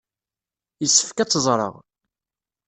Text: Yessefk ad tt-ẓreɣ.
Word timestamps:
Yessefk 0.81 1.17
ad 1.19 1.29
tt-ẓreɣ. 1.29 1.73